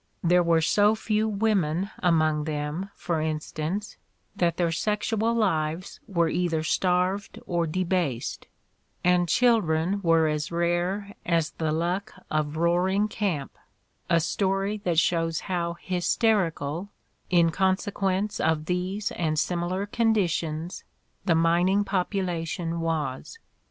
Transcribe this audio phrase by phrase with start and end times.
[0.23, 3.97] There were so few women among them, for instance,
[4.35, 8.47] that their sexual lives were either starved or debased;
[9.03, 13.55] and chil dren were as rare as the "Luck" of Roaring Camp,
[14.09, 16.89] a story that shows how hysterical,
[17.29, 20.83] in consequence of these and similar conditions,
[21.25, 23.37] the mining population was.